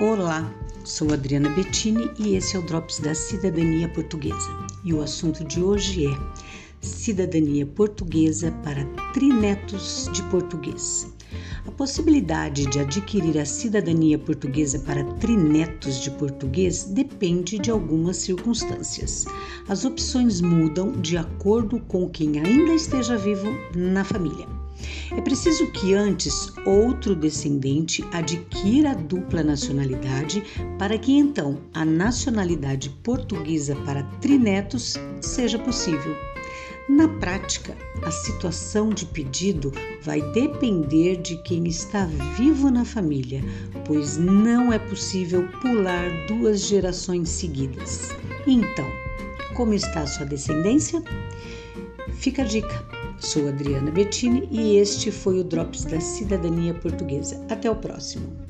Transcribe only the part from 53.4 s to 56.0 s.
Adriana Bettini e este foi o Drops da